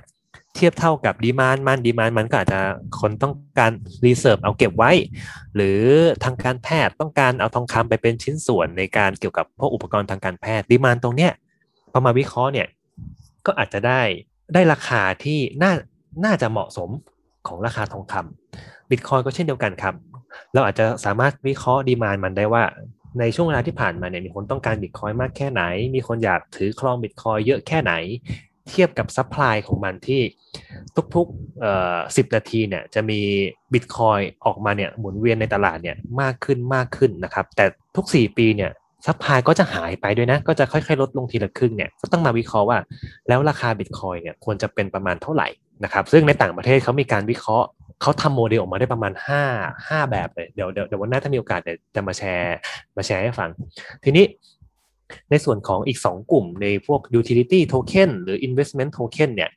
[0.55, 2.59] เทียบเท่ากับ demand มัน demand มันก็อาจจะ
[2.99, 3.71] คนต้องการ
[4.05, 4.91] reserve เอาเก็บไว้
[5.55, 5.79] หรือ
[6.23, 11.31] ทางการแพทย์ต้องการเอาทองคำไปเป็นชิ้นส่วนในการเกี่ยวกับพวกอุปกรณ์ทางการแพทย์ demand ตรงเนี้ย
[11.91, 12.67] พอมาวิเคราะห์เนี่ย
[13.45, 14.01] ก็อาจจะได้
[14.53, 15.73] ได้ราคาที่น่า
[16.25, 16.89] น่าจะเหมาะสม
[17.47, 19.95] ของราคาทองคำบิตคอยน์ก็เช่นเดียวกันครับ
[20.53, 22.63] เราอาจจะสามารถวิเคราะห์ demand มันได้ว่า
[23.19, 25.63] ในช่วงเวลาที่ผ่านมาเนี่ยมีคนต้องการบิตคอยน์มากแค่ไหน
[25.95, 27.93] มีคนอยากถือครองบิตคอยน์เยอะแค่ไหน
[28.69, 30.21] เทียบกับ supply ของมันที่
[31.15, 33.19] ทุกๆสิบนาทีเนี่ยจะมี
[33.73, 38.71] บิตคอยน์ออกมาเนี่ยหมุนเวียนในตลาดเนี่ยมากขึ้นมากขึ้นนะครับ แต่ทุก 4 ปีเนี่ย
[39.07, 42.77] supply ก็จะหายไปด้วยนะ ก็จะค่อยๆ ลดลงทีละครึ่งเนี่ยก็ต้องมาวิเคราะห์ว่า
[43.27, 45.47] แล้วราคาบิตคอยน์เนี่ยควรจะเป็นประมาณเท่าไหร่
[45.83, 47.67] นะครับ ซึ่งในต่างประเทศเขามีการวิเคราะห์
[48.01, 49.13] เขาทำโมเดลออกมาได้ประมาณ
[49.47, 52.55] 5 5 แบบเลยเดี๋ยวเดี๋ยวเดี๋ยววันหน้าถ้ามีโอกาสเดี๋ยวจะมาแชร์
[52.97, 53.49] มาแชร์ให้ฟัง
[54.03, 54.25] ทีนี้
[55.29, 59.51] ในส่วนของอีก 2 กลุ่มในพวก utility token หรือ investment token เนี่ย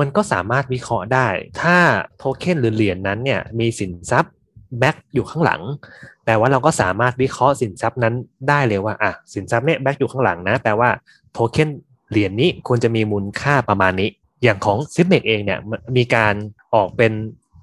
[0.00, 1.28] มันก็สามารถวิเคราะห์ได้
[1.60, 1.76] ถ้า
[2.18, 4.34] โทเค็นหรือเหรียญนั้นเนี่ยมีสินทรัพย์
[4.78, 5.62] back อยู่ข้างหลัง
[6.24, 8.14] แปลว่าเราก็สามารถวิเคราะห์สินทรัพย์นั้น
[8.48, 10.90] ได้เลยว่าอะสินทรัพย์เนี่ย back อยู่ข้างหลังนะแปลว่า
[11.32, 11.68] โทเค็น
[12.10, 14.10] เหรียญนี้ควรจะมีมูลค่าประมาณนี้
[14.42, 15.60] อย่างของ Zipmex เองเนี่ย
[15.96, 16.34] มีการ
[16.74, 17.12] ออกเป็น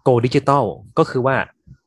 [0.04, 0.66] gold digital
[0.98, 1.38] ก็คือว่า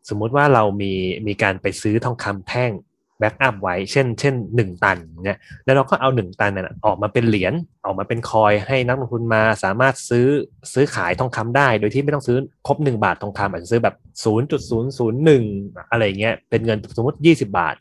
[0.08, 0.92] สมมุติว่าเรามี
[1.26, 2.70] มีการไปซื้อทองคำแท่ง
[3.18, 10.26] backup ไว้ เช่น เช่นหนึ่งตันเนี่ยแล้วเราก็เอาหนึ่งตันเนี่ยออกมาเป็นเหรียญออกมาเป็น coin ให้นักลงทุนมาสามารถซื้อ
[10.72, 15.42] ซื้อขายทองคำได้ โดยที่ไม่ต้องซื้อครบหนึ่งบาททองคำอาจจะซื้อแบบศูนย์จุดศูนย์ศูนย์หนึ่ง
[15.90, 17.74] อะไรเงี้ยเป็นเงินสมมติยี่สิบบาท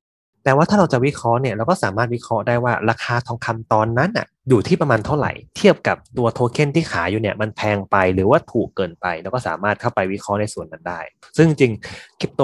[0.44, 11.00] แต่ว่าถ้าเราจะวิเคราะห์เนี่ยเราก็สามารถวิเคราะห์ได้ว่าราคาทองคำตอนนั้นอะ อยู่ที่ประมาณเท่าไหร่ เทียบกับตัวโทเค็นที่ขายอยู่เนี่ยมันแพงไปหรือว่าถูกเกินไป แล้วก็สามารถเข้าไปวิเคราะห์ในส่วนนั้นได้
[11.38, 11.72] ซึ่งจริง
[12.20, 12.42] คริปโต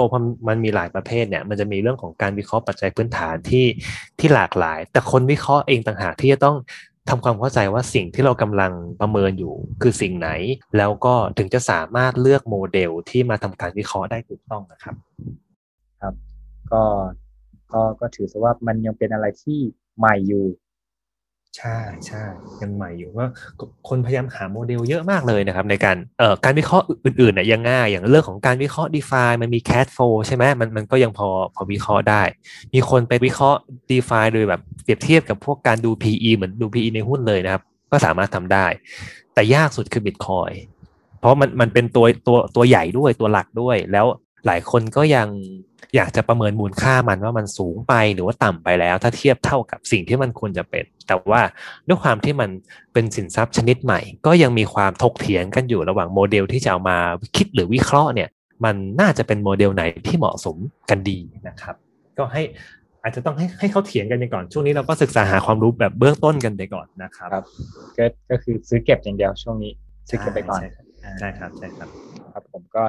[0.48, 3.66] มันมีหลายประเภทเนี่ยมันจะมีเรื่องของการวิเคราะห์ปัจจัยพื้นฐานที่
[4.18, 6.56] ที่หลากหลาย แต่คนวิเคราะห์เองต่างหากที่จะต้อง
[7.08, 10.30] ทำความเข้าใจว่าสิ่งที่เรากำลังประเมินอยู่คือสิ่งไหน
[10.76, 14.94] แล้วก็ถึงจะสามารถเลือกโมเดลที่มาทำการวิเคราะห์ได้ถูกต้องนะครับ
[16.00, 16.14] ครับ
[16.72, 16.82] ก็
[17.72, 19.58] ก็ก็ถือซะว่ามันยังเป็นอะไรที่
[19.98, 20.44] ใหม่อยู่
[21.58, 22.22] ใช่ใช่
[22.62, 23.26] ยังใหม่อยู่ว่า
[23.88, 32.22] คนพยายามหาโมเดลเยอะมากเลยนะครับ ในการเอ่อการวิเคราะห์อื่นๆเนี่ยยังง่าย อย่างเรื่องของการวิเคราะห์ d e f ามันมี cash flow ใช่ไหมมันมันก็ยังพอพอวิเคราะห์ได้
[32.74, 33.58] มีคนไปวิเคราะห์
[33.90, 38.66] d e f าโดยแบบเปรียบเทียบกับพวกการดู PE เหมือนดู PE ในหุ้นเลยนะครับ ก็สามารถทำได้
[39.34, 40.54] แต่ยากสุดคือ Bitcoin
[41.18, 44.06] เพราะมันมันเป็นตัวตัวตัวใหญ่ด้วยตัวหลักด้วย แล้ว
[44.46, 45.28] หลายคนก็ยัง
[45.96, 51.40] อยากจะประเมินมูลค่ามันว่ามันสูงไปหรือว่าต่ำไปแล้ว ถ้าเทียบเท่ากับสิ่งที่มันควรจะเป็น แต่ว่า
[51.88, 52.50] ด้วยความที่มัน
[52.92, 56.98] เป็นสินทรัพย์ชนิดใหม่ ก็ยังมีความถกเถียงกันอยู่ระหว่างโมเดลที่จะเอามา
[57.36, 58.28] คิดหรือวิเคราะห์เนี่ย
[58.64, 60.56] มันน่าจะเป็นโมเดลไหนที่เหมาะสม
[60.90, 61.74] กันดีนะครับ
[62.18, 62.42] ก็ให้
[63.02, 67.44] อาจจะต้องให้ให้เขาเถียงกันไปก่อน ช่วงนี้เราก็ศึกษาหาความรู้แบบเบื้องต้นกันไปก่อนนะครับครับ
[67.98, 69.72] ก็ก็คือซื้อเก็บอย่างเดียวช่วงนี้
[70.08, 70.60] ซื้อเก็บไปก่อน
[71.20, 71.88] ใช่ครับใช่ครับ
[72.32, 72.84] ครับผมก็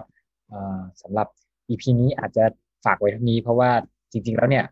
[1.01, 1.27] สำหรับ
[1.69, 2.43] EP นี้อาจจะ
[2.85, 3.71] ฝากไว้เท่านี้เพราะว่า
[4.11, 4.65] จริง ๆ แล้วเนี่ย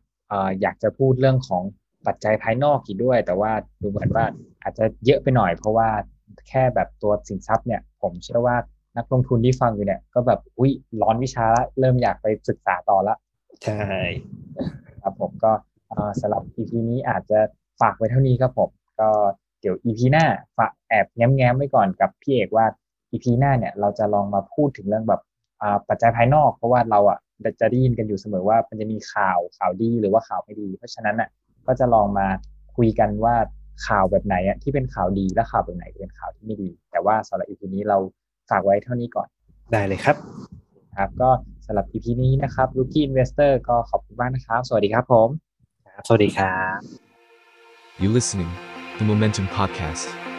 [0.61, 1.63] อยากจะพูดเรื่องของ
[2.07, 3.51] ปัจจัยภายนอกอีกด้วย แต่ว่า
[3.81, 4.25] ดูเหมือนว่า
[4.63, 5.89] อาจจะเยอะไปหน่อย เพราะว่า
[6.49, 8.55] แค่แบบตัวสินทรัพย์เนี่ย ผมเชื่อว่า
[8.97, 13.15] นักลงทุนที่ฟังอยู่เนี่ย ก็แบบอุ้ยร้อนวิชาละเริ่มอยากไปศึกษาต่อละ
[13.63, 13.83] ใช่
[15.01, 15.51] ครับผมก็
[16.19, 17.39] สำหรับ EP นี้อาจจะ
[17.81, 19.09] ฝากไว้เท่านี้ครับผม ก็
[19.61, 20.25] เดี๋ยว EP หน้า
[20.57, 22.65] ฝากแอบแง้มๆไว้ก่อนกับพี่เอกว่า
[23.11, 25.21] EP หน้าเนี่ยเราจะลองมาพูดถึงเรื่องแบบ
[25.89, 27.19] ปัจจัยภายนอก เพราะว่าเราอะ
[27.61, 31.29] จะได้ยินกันอยู่เสมอว่ามันจะมีข่าวข่าวดีหรือว่าข่าวไม่ดี เพราะฉะนั้นอะ
[31.67, 32.27] ก็จะลองมา
[32.75, 33.35] คุยกันว่า
[33.87, 37.97] ข่าวแบบไหนอะที่เป็นข่าวดีและข่าวแบบไหนเป็นข่าวที่ไม่ดี แต่ว่าสำหรับ EP นี้เรา
[38.49, 39.27] ฝากไว้เท่านี้ก่อน
[39.71, 40.15] ได้เลยครับ
[40.97, 41.29] ครับก็
[41.65, 45.29] สำหรับ EP นี้นะครับ Rookie Investor ก็ขอบคุณมากนะครับ สวัสดีครับผม
[46.07, 46.79] สวัสดีครับ
[48.01, 48.51] You listening
[48.97, 50.30] the Momentum Podcast